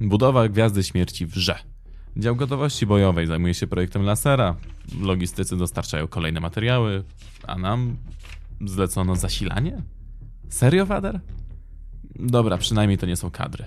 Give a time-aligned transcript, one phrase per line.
[0.00, 1.58] Budowa Gwiazdy Śmierci wrze.
[2.16, 4.56] Dział gotowości bojowej zajmuje się projektem lasera,
[5.00, 7.04] logistycy dostarczają kolejne materiały,
[7.46, 7.96] a nam
[8.64, 9.82] zlecono zasilanie?
[10.48, 11.20] Serio, Wader?
[12.18, 13.64] Dobra, przynajmniej to nie są kadry.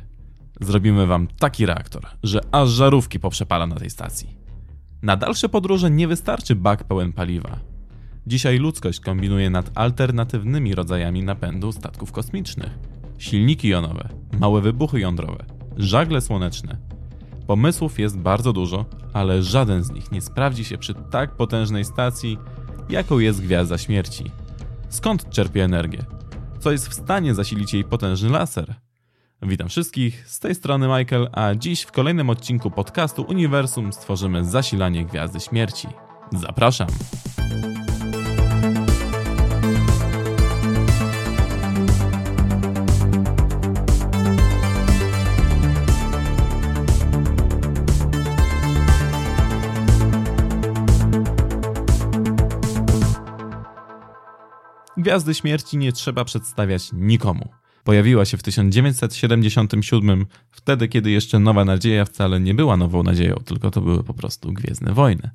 [0.61, 4.37] Zrobimy wam taki reaktor, że aż żarówki poprzepala na tej stacji.
[5.01, 7.59] Na dalsze podróże nie wystarczy bak pełen paliwa.
[8.27, 12.79] Dzisiaj ludzkość kombinuje nad alternatywnymi rodzajami napędu statków kosmicznych.
[13.17, 14.09] Silniki jonowe,
[14.39, 15.45] małe wybuchy jądrowe,
[15.77, 16.77] żagle słoneczne.
[17.47, 22.37] Pomysłów jest bardzo dużo, ale żaden z nich nie sprawdzi się przy tak potężnej stacji,
[22.89, 24.31] jaką jest Gwiazda Śmierci.
[24.89, 26.05] Skąd czerpie energię?
[26.59, 28.75] Co jest w stanie zasilić jej potężny laser?
[29.41, 35.05] Witam wszystkich, z tej strony Michael, a dziś w kolejnym odcinku podcastu Uniwersum stworzymy zasilanie
[35.05, 35.87] Gwiazdy Śmierci.
[36.31, 36.87] Zapraszam!
[55.03, 57.49] Gwiazdy Śmierci nie trzeba przedstawiać nikomu.
[57.83, 63.71] Pojawiła się w 1977, wtedy kiedy jeszcze Nowa Nadzieja wcale nie była nową nadzieją, tylko
[63.71, 65.29] to były po prostu Gwiezdne Wojny.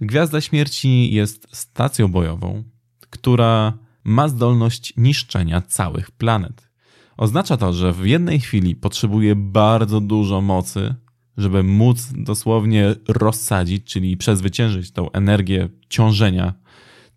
[0.00, 2.64] Gwiazda Śmierci jest stacją bojową,
[3.10, 6.68] która ma zdolność niszczenia całych planet.
[7.16, 10.94] Oznacza to, że w jednej chwili potrzebuje bardzo dużo mocy,
[11.36, 16.54] żeby móc dosłownie rozsadzić, czyli przezwyciężyć tą energię ciążenia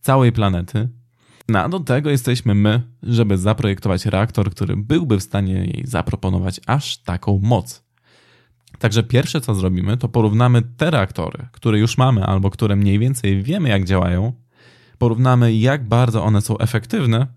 [0.01, 1.00] całej planety
[1.49, 6.61] no a do tego jesteśmy my, żeby zaprojektować reaktor, który byłby w stanie jej zaproponować
[6.67, 7.83] aż taką moc.
[8.79, 13.43] Także pierwsze co zrobimy, to porównamy te reaktory, które już mamy albo które mniej więcej
[13.43, 14.33] wiemy jak działają,
[14.97, 17.27] porównamy jak bardzo one są efektywne,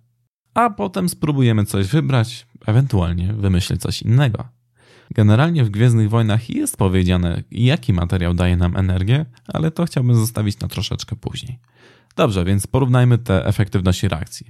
[0.54, 4.44] a potem spróbujemy coś wybrać, ewentualnie wymyślić coś innego.
[5.10, 10.60] Generalnie w Gwiezdnych Wojnach jest powiedziane, jaki materiał daje nam energię, ale to chciałbym zostawić
[10.60, 11.58] na troszeczkę później.
[12.16, 14.46] Dobrze, więc porównajmy te efektywności reakcji.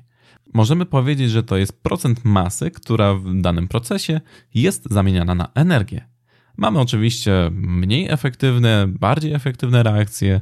[0.55, 4.21] Możemy powiedzieć, że to jest procent masy, która w danym procesie
[4.55, 6.09] jest zamieniana na energię.
[6.57, 10.41] Mamy oczywiście mniej efektywne, bardziej efektywne reakcje.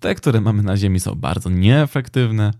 [0.00, 2.50] Te, które mamy na Ziemi, są bardzo nieefektywne.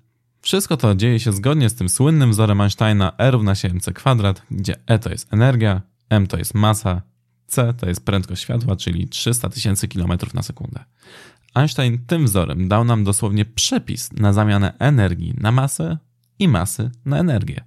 [0.40, 4.42] Wszystko to dzieje się zgodnie z tym słynnym wzorem Einsteina E równa się mc kwadrat,
[4.50, 7.02] gdzie E to jest energia, m to jest masa,
[7.46, 10.84] c to jest prędkość światła, czyli 300 tysięcy km na sekundę.
[11.58, 15.98] Einstein tym wzorem dał nam dosłownie przepis na zamianę energii na masę
[16.38, 17.64] i masy na energię.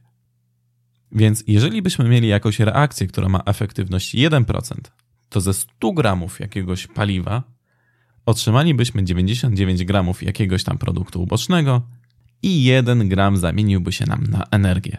[1.11, 4.75] Więc jeżeli byśmy mieli jakąś reakcję, która ma efektywność 1%,
[5.29, 7.43] to ze 100 gramów jakiegoś paliwa
[8.25, 11.81] otrzymalibyśmy 99 gramów jakiegoś tam produktu ubocznego
[12.43, 14.97] i 1 gram zamieniłby się nam na energię.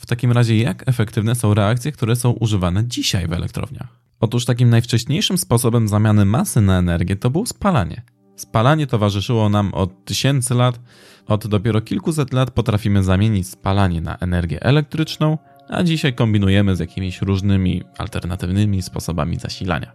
[0.00, 4.00] W takim razie, jak efektywne są reakcje, które są używane dzisiaj w elektrowniach?
[4.20, 8.02] Otóż takim najwcześniejszym sposobem zamiany masy na energię to było spalanie.
[8.36, 10.80] Spalanie towarzyszyło nam od tysięcy lat,
[11.26, 17.22] od dopiero kilkuset lat potrafimy zamienić spalanie na energię elektryczną, a dzisiaj kombinujemy z jakimiś
[17.22, 19.92] różnymi alternatywnymi sposobami zasilania.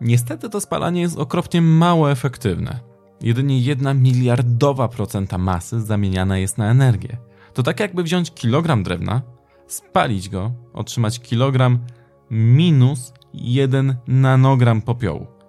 [0.00, 2.80] Niestety to spalanie jest okropnie mało efektywne.
[3.22, 7.16] Jedynie jedna miliardowa procenta masy zamieniana jest na energię.
[7.54, 9.22] To tak jakby wziąć kilogram drewna,
[9.66, 11.78] spalić go, otrzymać kilogram
[12.30, 15.39] minus 1 nanogram popiołu.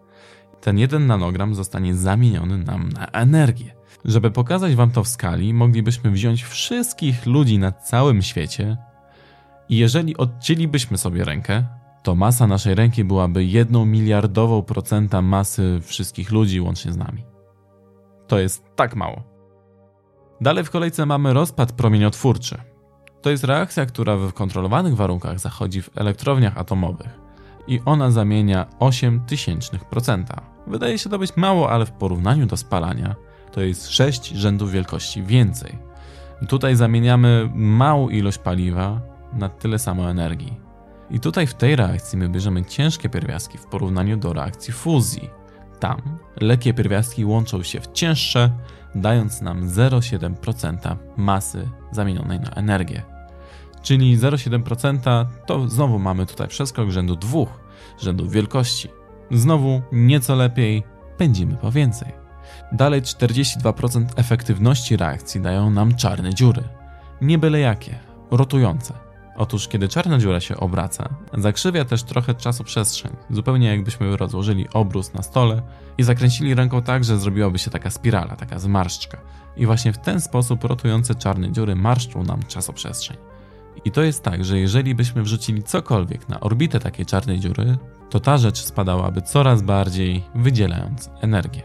[0.61, 3.75] Ten 1 nanogram zostanie zamieniony nam na energię.
[4.05, 8.77] Żeby pokazać wam to w skali, moglibyśmy wziąć wszystkich ludzi na całym świecie
[9.69, 11.65] i jeżeli odcięlibyśmy sobie rękę,
[12.03, 17.23] to masa naszej ręki byłaby jedną miliardową procenta masy wszystkich ludzi łącznie z nami.
[18.27, 19.23] To jest tak mało.
[20.41, 22.57] Dalej w kolejce mamy rozpad promieniotwórczy.
[23.21, 27.19] To jest reakcja, która w kontrolowanych warunkach zachodzi w elektrowniach atomowych
[27.67, 30.50] i ona zamienia 0,08%.
[30.67, 33.15] Wydaje się to być mało, ale w porównaniu do spalania
[33.51, 35.79] to jest 6 rzędów wielkości więcej.
[36.47, 39.01] Tutaj zamieniamy małą ilość paliwa
[39.33, 40.59] na tyle samo energii.
[41.09, 45.29] I tutaj w tej reakcji my bierzemy ciężkie pierwiastki w porównaniu do reakcji fuzji.
[45.79, 46.01] Tam
[46.41, 48.51] lekkie pierwiastki łączą się w cięższe,
[48.95, 53.11] dając nam 0,7% masy zamienionej na energię
[53.81, 57.39] czyli 0,7%, to znowu mamy tutaj przeskok rzędu 2,
[57.99, 58.89] rzędu wielkości.
[59.31, 60.83] Znowu nieco lepiej,
[61.17, 62.11] pędzimy po więcej.
[62.71, 66.63] Dalej 42% efektywności reakcji dają nam czarne dziury.
[67.21, 67.99] Nie byle jakie,
[68.31, 68.93] rotujące.
[69.35, 75.13] Otóż kiedy czarna dziura się obraca, zakrzywia też trochę czasu przestrzeń, zupełnie jakbyśmy rozłożyli obrus
[75.13, 75.61] na stole
[75.97, 79.17] i zakręcili ręką tak, że zrobiłaby się taka spirala, taka zmarszczka.
[79.57, 83.17] I właśnie w ten sposób rotujące czarne dziury marszczą nam czasoprzestrzeń.
[83.85, 87.77] I to jest tak, że jeżeli byśmy wrzucili cokolwiek na orbitę takiej czarnej dziury,
[88.11, 91.61] to ta rzecz spadałaby coraz bardziej, wydzielając energię.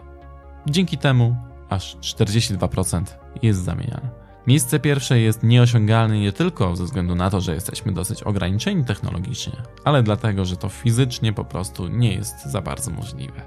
[0.67, 1.37] Dzięki temu
[1.69, 3.05] aż 42%
[3.43, 4.11] jest zamieniane.
[4.47, 9.53] Miejsce pierwsze jest nieosiągalne nie tylko ze względu na to, że jesteśmy dosyć ograniczeni technologicznie,
[9.85, 13.43] ale dlatego, że to fizycznie po prostu nie jest za bardzo możliwe.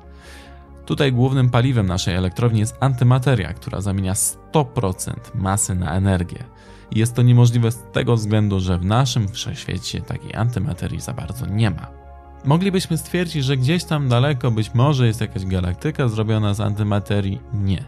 [0.85, 6.43] Tutaj głównym paliwem naszej elektrowni jest antymateria, która zamienia 100% masy na energię.
[6.91, 11.71] Jest to niemożliwe z tego względu, że w naszym wszechświecie takiej antymaterii za bardzo nie
[11.71, 11.98] ma.
[12.45, 17.41] Moglibyśmy stwierdzić, że gdzieś tam daleko być może jest jakaś galaktyka zrobiona z antymaterii.
[17.53, 17.85] Nie,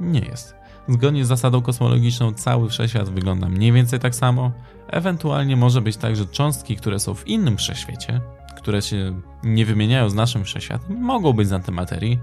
[0.00, 0.54] nie jest.
[0.88, 4.52] Zgodnie z zasadą kosmologiczną cały wszechświat wygląda mniej więcej tak samo.
[4.88, 8.20] Ewentualnie może być tak, że cząstki, które są w innym wszechświecie,
[8.56, 12.18] które się nie wymieniają z naszym wszechświatem, mogą być z antymaterii,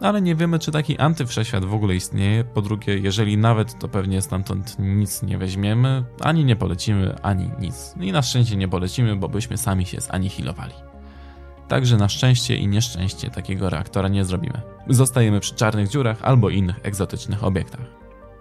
[0.00, 2.44] ale nie wiemy, czy taki antywszechświat w ogóle istnieje.
[2.44, 7.94] Po drugie, jeżeli nawet, to pewnie stamtąd nic nie weźmiemy, ani nie polecimy, ani nic.
[8.00, 10.74] I na szczęście nie polecimy, bo byśmy sami się zanihilowali.
[11.68, 14.60] Także na szczęście i nieszczęście takiego reaktora nie zrobimy.
[14.88, 17.80] Zostajemy przy czarnych dziurach albo innych egzotycznych obiektach.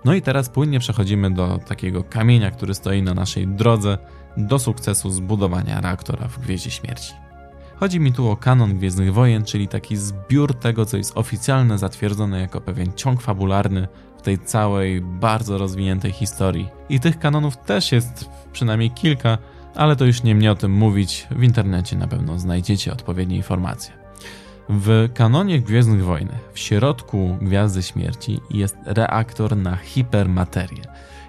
[0.06, 3.98] No i teraz płynnie przechodzimy do takiego kamienia, który stoi na naszej drodze
[4.38, 7.25] do sukcesu zbudowania reaktora w Gwieździe Śmierci.
[7.80, 12.40] Chodzi mi tu o kanon Gwiezdnych Wojen, czyli taki zbiór tego, co jest oficjalne, zatwierdzone
[12.40, 13.88] jako pewien ciąg fabularny
[14.18, 16.70] w tej całej, bardzo rozwiniętej historii.
[16.90, 19.38] I tych kanonów też jest przynajmniej kilka,
[19.76, 23.94] ale to już nie mnie o tym mówić, w internecie na pewno znajdziecie odpowiednie informacje.
[24.70, 30.84] W kanonie Gwiezdnych Wojen, w środku Gwiazdy Śmierci jest reaktor na hipermaterię.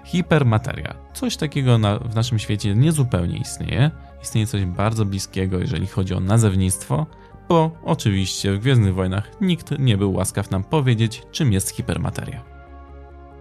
[0.07, 3.91] Hipermateria, coś takiego na, w naszym świecie niezupełnie istnieje.
[4.23, 7.05] Istnieje coś bardzo bliskiego, jeżeli chodzi o nazewnictwo,
[7.49, 12.43] bo oczywiście w Gwiezdnych Wojnach nikt nie był łaskaw nam powiedzieć, czym jest hipermateria.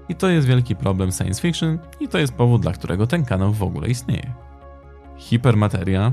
[0.08, 3.52] I to jest wielki problem science fiction i to jest powód, dla którego ten kanał
[3.52, 4.34] w ogóle istnieje.
[5.16, 6.12] Hipermateria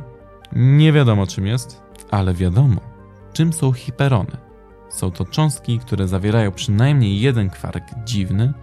[0.51, 2.81] nie wiadomo czym jest, ale wiadomo,
[3.33, 4.37] czym są hiperony.
[4.89, 8.53] Są to cząstki, które zawierają przynajmniej jeden kwark dziwny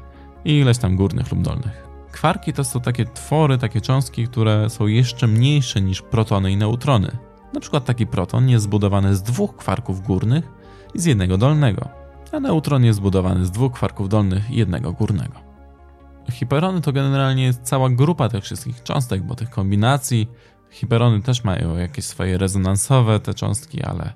[0.45, 1.87] i ileś tam górnych lub dolnych.
[2.13, 7.17] Kwarki to są takie twory, takie cząstki, które są jeszcze mniejsze niż protony i neutrony.
[7.55, 10.45] Na przykład taki proton jest zbudowany z dwóch kwarków górnych
[10.95, 11.89] i z jednego dolnego,
[12.33, 15.35] a neutron jest zbudowany z dwóch kwarków dolnych i jednego górnego.
[16.31, 20.29] Hiperony to generalnie jest cała grupa tych wszystkich cząstek, bo tych kombinacji
[20.71, 24.13] hiperony też mają jakieś swoje rezonansowe te cząstki, ale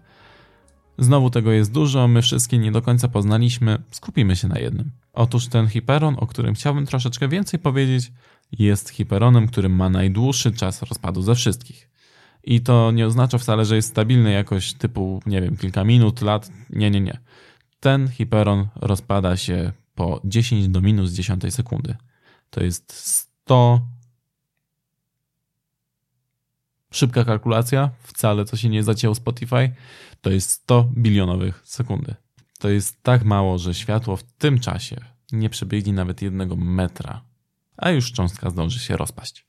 [0.99, 4.91] znowu tego jest dużo, my wszystkie nie do końca poznaliśmy, skupimy się na jednym.
[5.13, 8.13] Otóż ten hiperon, o którym chciałbym troszeczkę więcej powiedzieć,
[8.53, 11.91] jest hiperonem, który ma najdłuższy czas rozpadu ze wszystkich.
[12.45, 16.51] I to nie oznacza wcale, że jest stabilny jakoś typu, nie wiem, kilka minut, lat.
[16.71, 17.19] Nie, nie, nie.
[17.81, 21.97] Ten hiperon rozpada się po 10 do minus 10 sekundy.
[22.51, 23.94] To jest 100.
[26.95, 29.73] Szybka kalkulacja, wcale co się nie zacięło Spotify,
[30.21, 32.15] to jest 100 bilionowych sekundy.
[32.59, 34.97] To jest tak mało, że światło w tym czasie
[35.33, 37.25] nie przebiegnie nawet jednego metra,
[37.77, 39.47] a już cząstka zdąży się rozpaść.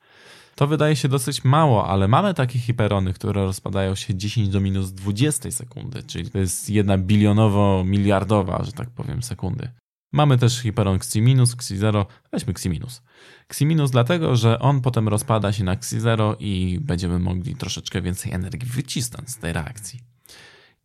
[0.56, 4.92] To wydaje się dosyć mało, ale mamy takie hiperony, które rozpadają się 10 do minus
[4.92, 9.69] 20 sekundy, czyli to jest jedna bilionowo-miliardowa, że tak powiem, sekundy.
[10.12, 13.02] Mamy też hiperon Xi-, Xi-0, weźmy Xi-.
[13.50, 18.69] Xi- dlatego, że on potem rozpada się na Xi-0 i będziemy mogli troszeczkę więcej energii
[18.69, 20.00] wycisnąć z tej reakcji.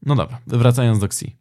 [0.03, 1.37] No dobra, wracając do Xi.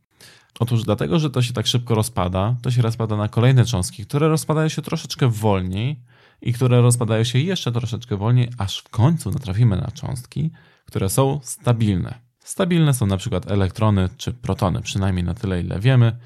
[0.59, 4.27] Otóż dlatego, że to się tak szybko rozpada, to się rozpada na kolejne cząstki, które
[4.27, 5.99] rozpadają się troszeczkę wolniej
[6.41, 10.51] i które rozpadają się jeszcze troszeczkę wolniej, aż w końcu natrafimy na cząstki,
[10.85, 12.19] które są stabilne.
[12.39, 16.17] Stabilne są na przykład elektrony czy protony, przynajmniej na tyle, ile wiemy,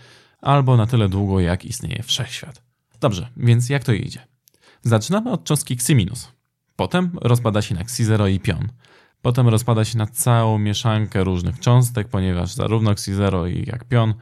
[0.43, 2.61] albo na tyle długo, jak istnieje wszechświat.
[2.99, 4.19] Dobrze, więc jak to idzie?
[4.81, 6.27] Zaczynamy od cząstki Xi-.
[6.75, 8.67] Potem rozpada się na Xi0 i pion.
[9.21, 14.13] Potem rozpada się na całą mieszankę różnych cząstek, ponieważ zarówno Xi0 i jak pion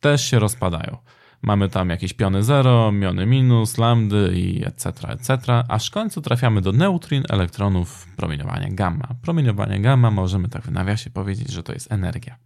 [0.00, 0.96] też się rozpadają.
[1.42, 6.60] Mamy tam jakieś piony 0, miony minus, lambdy i etc., etc., aż w końcu trafiamy
[6.60, 9.08] do neutrin, elektronów, promieniowania gamma.
[9.22, 12.36] Promieniowanie gamma możemy tak w nawiasie powiedzieć, że to jest energia.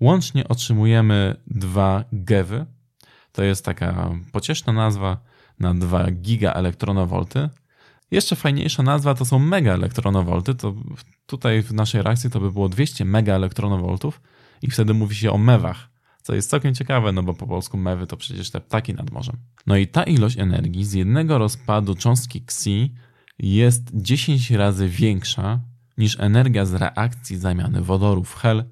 [0.00, 2.66] Łącznie otrzymujemy 2 GeVy.
[3.32, 5.16] To jest taka pocieszna nazwa
[5.60, 7.48] na 2 gigaelektronowolty.
[8.10, 10.54] Jeszcze fajniejsza nazwa to są megaelektronowolty.
[10.54, 10.74] To
[11.26, 14.20] tutaj w naszej reakcji to by było 200 megaelektronowoltów
[14.62, 15.88] i wtedy mówi się o mewach,
[16.22, 19.36] co jest całkiem ciekawe, no bo po polsku mewy to przecież te ptaki nad morzem.
[19.66, 22.94] No i ta ilość energii z jednego rozpadu cząstki Xi
[23.38, 25.60] jest 10 razy większa
[25.98, 28.64] niż energia z reakcji zamiany wodoru w hel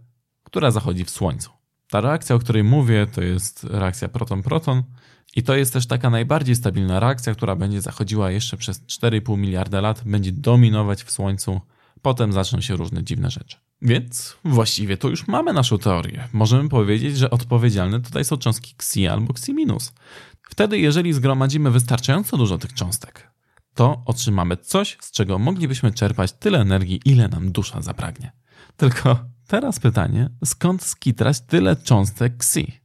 [0.47, 1.51] która zachodzi w Słońcu.
[1.91, 4.83] Ta reakcja, o której mówię, to jest reakcja proton-proton
[5.37, 9.81] i to jest też taka najbardziej stabilna reakcja, która będzie zachodziła jeszcze przez 4,5 miliarda
[9.81, 11.61] lat, będzie dominować w Słońcu,
[12.03, 13.57] potem zaczną się różne dziwne rzeczy.
[13.83, 16.29] Więc właściwie to już mamy naszą teorię.
[16.33, 19.53] Możemy powiedzieć, że odpowiedzialne tutaj są cząstki Xi albo Xi.
[20.43, 23.31] Wtedy, jeżeli zgromadzimy wystarczająco dużo tych cząstek,
[23.75, 28.33] to otrzymamy coś, z czego moglibyśmy czerpać tyle energii, ile nam dusza zapragnie.
[28.77, 32.81] Tylko teraz pytanie, skąd skitrać tyle cząstek Xi?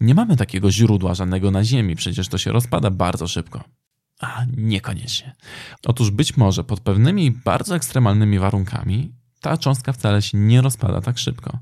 [0.00, 3.64] Nie mamy takiego źródła żadnego na Ziemi, przecież to się rozpada bardzo szybko.
[4.20, 5.34] A niekoniecznie.
[5.86, 11.18] Otóż być może pod pewnymi bardzo ekstremalnymi warunkami ta cząstka wcale się nie rozpada tak
[11.18, 11.58] szybko.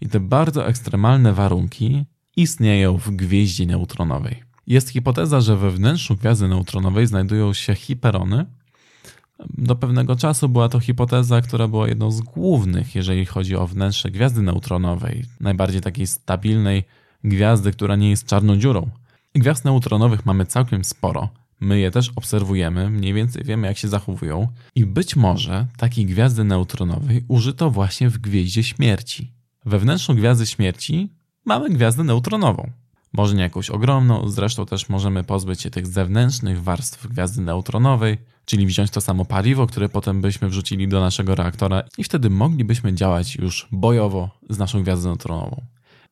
[0.00, 2.04] I te bardzo ekstremalne warunki
[2.36, 4.42] istnieją w gwieździe neutronowej.
[4.66, 8.46] Jest hipoteza, że we wnętrzu gwiazdy neutronowej znajdują się hiperony.
[9.58, 14.10] Do pewnego czasu była to hipoteza, która była jedną z głównych, jeżeli chodzi o wnętrze
[14.10, 16.84] gwiazdy neutronowej, najbardziej takiej stabilnej
[17.24, 18.90] gwiazdy, która nie jest czarną dziurą.
[19.34, 21.28] Gwiazd neutronowych mamy całkiem sporo.
[21.60, 26.44] My je też obserwujemy, mniej więcej wiemy, jak się zachowują, i być może takiej gwiazdy
[26.44, 29.32] neutronowej użyto właśnie w gwieździe śmierci.
[29.64, 31.12] We wnętrzu gwiazdy śmierci
[31.44, 32.70] mamy gwiazdę neutronową.
[33.12, 38.66] Może nie jakąś ogromną, zresztą też możemy pozbyć się tych zewnętrznych warstw gwiazdy neutronowej, czyli
[38.66, 43.36] wziąć to samo paliwo, które potem byśmy wrzucili do naszego reaktora i wtedy moglibyśmy działać
[43.36, 45.62] już bojowo z naszą gwiazdą neutronową.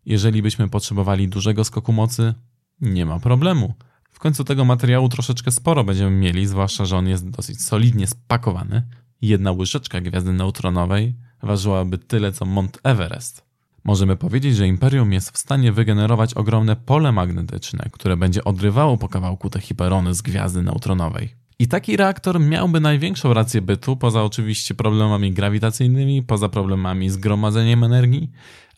[0.07, 2.35] Jeżeli byśmy potrzebowali dużego skoku mocy,
[2.81, 3.75] nie ma problemu.
[4.11, 8.83] W końcu tego materiału troszeczkę sporo będziemy mieli, zwłaszcza, że on jest dosyć solidnie spakowany.
[9.21, 13.48] Jedna łyżeczka gwiazdy neutronowej ważyłaby tyle co Mont Everest.
[13.88, 19.09] Możemy powiedzieć, że Imperium jest w stanie wygenerować ogromne pole magnetyczne, które będzie odrywało po
[19.09, 21.35] kawałku te hiperony z gwiazdy neutronowej.
[21.59, 27.85] I taki reaktor miałby największą rację bytu, poza oczywiście problemami grawitacyjnymi, poza problemami z gromadzeniem
[27.85, 28.30] energii,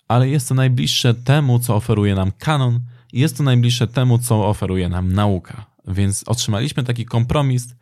[0.08, 2.80] ale jest to najbliższe temu, co oferuje nam kanon,
[3.12, 5.66] jest to najbliższe temu, co oferuje nam nauka.
[5.88, 7.74] Więc otrzymaliśmy taki kompromis,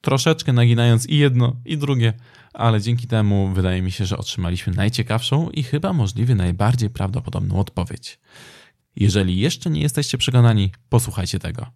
[0.00, 2.12] troszeczkę naginając i jedno, i drugie,
[2.54, 8.20] ale dzięki temu wydaje mi się, że otrzymaliśmy najciekawszą i chyba możliwie najbardziej prawdopodobną odpowiedź.
[8.96, 11.66] Jeżeli jeszcze nie jesteście przekonani, posłuchajcie tego.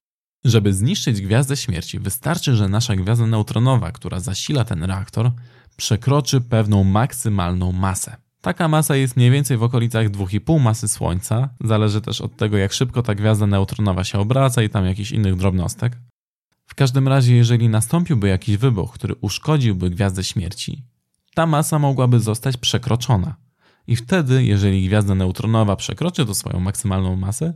[0.44, 5.32] Żeby zniszczyć gwiazdę śmierci, wystarczy, że nasza gwiazda neutronowa, która zasila ten reaktor,
[5.76, 8.16] przekroczy pewną maksymalną masę.
[8.40, 11.48] Taka masa jest mniej więcej w okolicach 2,5 masy Słońca.
[11.64, 15.36] Zależy też od tego, jak szybko ta gwiazda neutronowa się obraca i tam jakichś innych
[15.36, 15.98] drobnostek.
[16.68, 20.84] W każdym razie, jeżeli nastąpiłby jakiś wybuch, który uszkodziłby gwiazdę śmierci,
[21.34, 23.36] ta masa mogłaby zostać przekroczona.
[23.86, 27.54] I wtedy, jeżeli gwiazda neutronowa przekroczy to swoją maksymalną masę,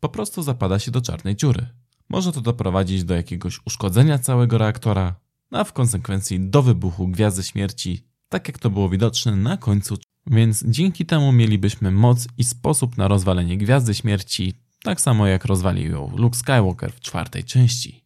[0.00, 1.66] po prostu zapada się do czarnej dziury.
[2.08, 5.14] Może to doprowadzić do jakiegoś uszkodzenia całego reaktora,
[5.50, 9.96] a w konsekwencji do wybuchu gwiazdy śmierci, tak jak to było widoczne na końcu.
[10.26, 14.52] Więc dzięki temu mielibyśmy moc i sposób na rozwalenie gwiazdy śmierci,
[14.82, 18.03] tak samo jak rozwalił ją Luke Skywalker w czwartej części.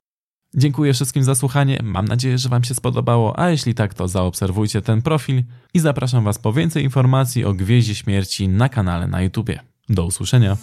[0.54, 4.82] Dziękuję wszystkim za słuchanie, mam nadzieję, że Wam się spodobało, a jeśli tak, to zaobserwujcie
[4.82, 5.42] ten profil
[5.74, 9.60] i zapraszam Was po więcej informacji o Gwieździe Śmierci na kanale na YouTubie.
[9.88, 10.56] Do usłyszenia!